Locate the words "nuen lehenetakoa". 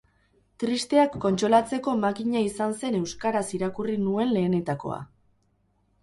4.07-4.99